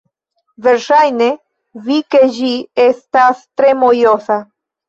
[0.67, 1.27] Verŝajne
[1.89, 2.51] vi ke ĝi
[2.89, 4.41] estas tre mojosa